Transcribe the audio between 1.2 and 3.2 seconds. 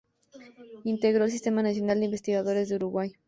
el Sistema Nacional de Investigadores del Uruguay.